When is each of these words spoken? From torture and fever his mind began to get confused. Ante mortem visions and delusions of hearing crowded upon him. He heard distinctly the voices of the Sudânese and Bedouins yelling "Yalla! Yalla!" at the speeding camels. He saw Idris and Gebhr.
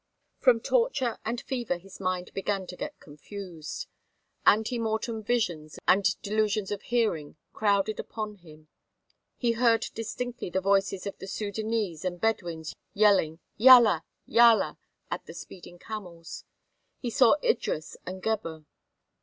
From 0.39 0.61
torture 0.61 1.19
and 1.23 1.39
fever 1.39 1.77
his 1.77 1.99
mind 1.99 2.33
began 2.33 2.65
to 2.65 2.75
get 2.75 2.99
confused. 2.99 3.85
Ante 4.47 4.79
mortem 4.79 5.21
visions 5.21 5.77
and 5.87 6.19
delusions 6.23 6.71
of 6.71 6.81
hearing 6.81 7.35
crowded 7.53 7.99
upon 7.99 8.37
him. 8.37 8.67
He 9.37 9.51
heard 9.51 9.85
distinctly 9.93 10.49
the 10.49 10.59
voices 10.59 11.05
of 11.05 11.19
the 11.19 11.27
Sudânese 11.27 12.03
and 12.03 12.19
Bedouins 12.19 12.75
yelling 12.95 13.41
"Yalla! 13.57 14.03
Yalla!" 14.25 14.79
at 15.11 15.27
the 15.27 15.35
speeding 15.35 15.77
camels. 15.77 16.45
He 16.97 17.11
saw 17.11 17.35
Idris 17.43 17.95
and 18.03 18.23
Gebhr. 18.23 18.65